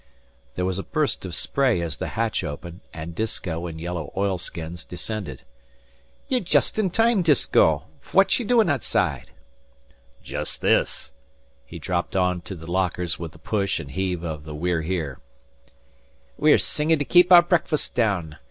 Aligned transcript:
There 0.55 0.65
was 0.65 0.79
a 0.79 0.83
burst 0.89 1.25
of 1.25 1.35
spray 1.35 1.79
as 1.79 1.97
the 1.97 2.07
hatch 2.17 2.43
opened, 2.43 2.79
and 2.91 3.13
Disko, 3.13 3.67
in 3.67 3.77
yellow 3.77 4.11
oilskins, 4.17 4.83
descended. 4.83 5.43
"Ye're 6.27 6.39
just 6.39 6.79
in 6.79 6.89
time, 6.89 7.21
Disko. 7.21 7.83
Fwhat's 8.03 8.33
she 8.33 8.43
doin' 8.43 8.67
outside?" 8.67 9.29
"Jest 10.23 10.61
this!" 10.61 11.11
He 11.67 11.77
dropped 11.77 12.15
on 12.15 12.41
to 12.41 12.55
the 12.55 12.65
lockers 12.65 13.19
with 13.19 13.33
the 13.33 13.37
push 13.37 13.79
and 13.79 13.91
heave 13.91 14.23
of 14.23 14.43
the 14.43 14.55
We're 14.55 14.81
Here. 14.81 15.19
"We're 16.35 16.57
singin' 16.57 16.97
to 16.97 17.05
kape 17.05 17.31
our 17.31 17.43
breakfasts 17.43 17.89
down. 17.91 18.37